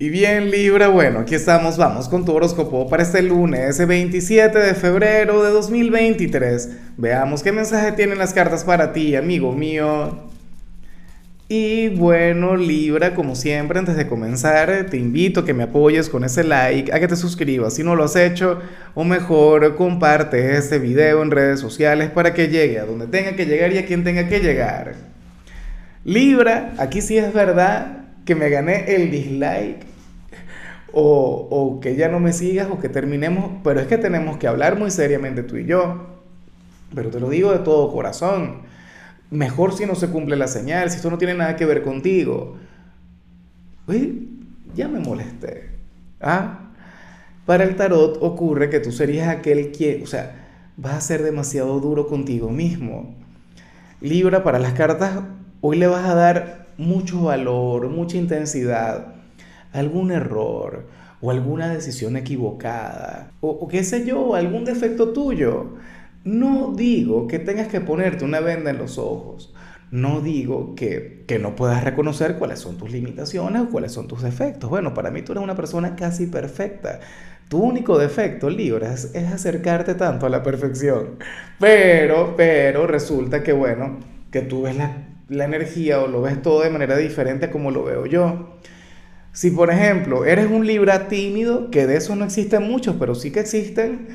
[0.00, 4.74] Y bien Libra, bueno, aquí estamos, vamos con tu horóscopo para este lunes 27 de
[4.74, 6.70] febrero de 2023.
[6.96, 10.20] Veamos qué mensaje tienen las cartas para ti, amigo mío.
[11.48, 16.22] Y bueno Libra, como siempre, antes de comenzar, te invito a que me apoyes con
[16.22, 18.60] ese like, a que te suscribas si no lo has hecho,
[18.94, 23.46] o mejor comparte este video en redes sociales para que llegue a donde tenga que
[23.46, 24.94] llegar y a quien tenga que llegar.
[26.04, 29.87] Libra, aquí sí es verdad que me gané el dislike
[30.92, 34.48] o, o, que ya no me sigas o que terminemos, pero es que tenemos que
[34.48, 36.06] hablar muy seriamente tú y yo.
[36.94, 38.62] Pero te lo digo de todo corazón.
[39.30, 42.56] Mejor si no se cumple la señal, si esto no tiene nada que ver contigo.
[43.86, 44.28] Uy,
[44.74, 45.70] ya me molesté.
[46.20, 46.70] ¿Ah?
[47.44, 51.78] Para el tarot ocurre que tú serías aquel que, o sea, vas a ser demasiado
[51.80, 53.14] duro contigo mismo.
[54.00, 55.20] Libra, para las cartas,
[55.60, 59.14] hoy le vas a dar mucho valor, mucha intensidad,
[59.72, 60.86] algún error
[61.20, 65.74] o alguna decisión equivocada o, qué sé yo, algún defecto tuyo.
[66.24, 69.54] No digo que tengas que ponerte una venda en los ojos.
[69.90, 74.22] No digo que, que, no puedas reconocer cuáles son tus limitaciones o cuáles son tus
[74.22, 74.68] defectos.
[74.68, 77.00] Bueno, para mí tú eres una persona casi perfecta.
[77.48, 81.16] Tu único defecto, Libra, es, acercarte tanto a la perfección.
[81.58, 83.98] Pero, pero resulta que, bueno,
[84.30, 87.84] que tú ves la la energía o lo ves todo de manera diferente como lo
[87.84, 88.58] veo yo.
[89.32, 93.30] Si por ejemplo eres un Libra tímido, que de eso no existen muchos, pero sí
[93.30, 94.08] que existen,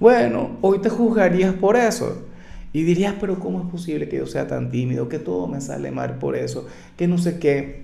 [0.00, 2.24] bueno, hoy te juzgarías por eso.
[2.72, 5.08] Y dirías, pero ¿cómo es posible que yo sea tan tímido?
[5.08, 7.82] Que todo me sale mal por eso, que no sé qué.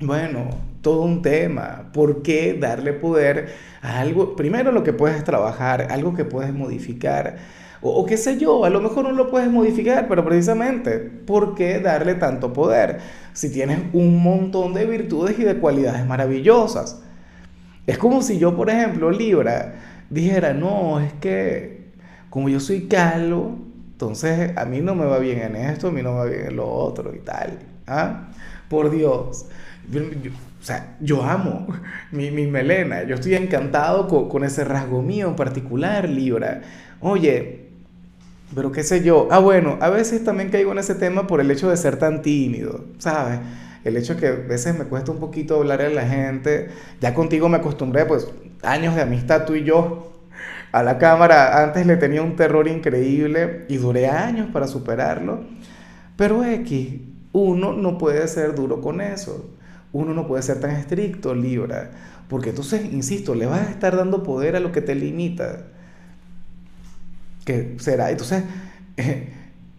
[0.00, 0.48] Bueno,
[0.80, 1.90] todo un tema.
[1.92, 4.34] ¿Por qué darle poder a algo?
[4.34, 7.36] Primero lo que puedes trabajar, algo que puedes modificar
[7.82, 11.80] o, qué sé yo, a lo mejor no lo puedes modificar, pero precisamente, ¿por qué
[11.80, 12.98] darle tanto poder?
[13.32, 17.02] Si tienes un montón de virtudes y de cualidades maravillosas.
[17.86, 19.76] Es como si yo, por ejemplo, Libra,
[20.10, 21.90] dijera, no, es que
[22.28, 23.58] como yo soy calvo,
[23.92, 26.46] entonces a mí no me va bien en esto, a mí no me va bien
[26.48, 27.58] en lo otro y tal.
[27.86, 28.28] ¿Ah?
[28.68, 29.46] Por Dios.
[29.98, 31.66] O sea, yo amo
[32.12, 36.62] mi, mi melena, yo estoy encantado con, con, ese rasgo mío en particular, Libra.
[37.00, 37.60] Oye,
[38.54, 39.28] pero qué sé yo.
[39.30, 42.22] Ah, bueno, a veces también caigo en ese tema por el hecho de ser tan
[42.22, 43.40] tímido, ¿sabes?
[43.84, 46.68] El hecho que a veces me cuesta un poquito hablar a la gente.
[47.00, 48.28] Ya contigo me acostumbré, pues,
[48.62, 50.12] años de amistad tú y yo.
[50.72, 55.40] A la cámara antes le tenía un terror increíble y duré años para superarlo.
[56.16, 57.00] Pero X,
[57.32, 59.48] uno no puede ser duro con eso.
[59.92, 61.90] Uno no puede ser tan estricto, Libra.
[62.28, 65.64] Porque entonces, insisto, le vas a estar dando poder a lo que te limita
[67.44, 68.10] que será.
[68.10, 68.44] Entonces,
[68.96, 69.28] eh,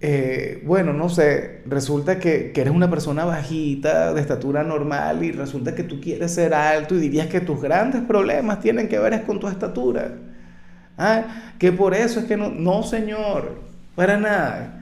[0.02, 5.32] eh, bueno, no sé, resulta que, que, eres una persona bajita, de estatura normal, y
[5.32, 9.14] resulta que tú quieres ser alto y dirías que tus grandes problemas tienen que ver
[9.14, 10.16] es con tu estatura.
[10.98, 11.54] ¿Ah?
[11.58, 13.62] Que por eso es que no, no, señor,
[13.96, 14.81] para nada.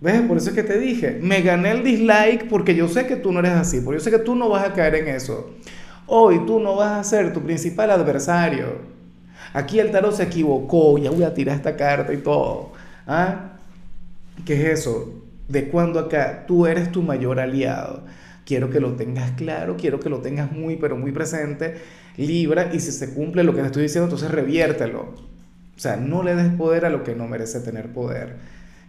[0.00, 0.20] ¿Ves?
[0.22, 3.32] Por eso es que te dije, me gané el dislike porque yo sé que tú
[3.32, 5.54] no eres así, porque yo sé que tú no vas a caer en eso.
[6.06, 8.78] Hoy tú no vas a ser tu principal adversario.
[9.52, 12.72] Aquí el tarot se equivocó, ya voy a tirar esta carta y todo.
[13.06, 13.56] ¿Ah?
[14.44, 15.22] ¿Qué es eso?
[15.48, 18.04] De cuando acá tú eres tu mayor aliado.
[18.44, 21.76] Quiero que lo tengas claro, quiero que lo tengas muy, pero muy presente.
[22.16, 25.00] Libra, y si se cumple lo que te estoy diciendo, entonces reviértelo.
[25.00, 28.36] O sea, no le des poder a lo que no merece tener poder.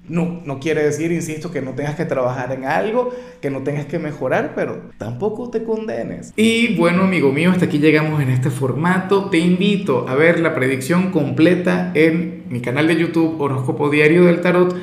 [0.08, 3.12] No, no quiere decir, insisto, que no tengas que trabajar en algo,
[3.42, 6.34] que no tengas que mejorar, pero tampoco te condenes.
[6.36, 9.30] Y bueno, amigo mío, hasta aquí llegamos en este formato.
[9.30, 14.42] Te invito a ver la predicción completa en mi canal de YouTube Horóscopo Diario del
[14.42, 14.76] Tarot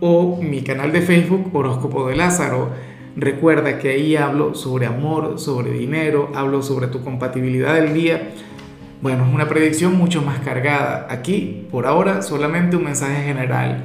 [0.00, 2.70] o mi canal de Facebook Horóscopo de Lázaro.
[3.16, 8.30] Recuerda que ahí hablo sobre amor, sobre dinero, hablo sobre tu compatibilidad del día.
[9.02, 11.06] Bueno, es una predicción mucho más cargada.
[11.10, 13.84] Aquí, por ahora, solamente un mensaje general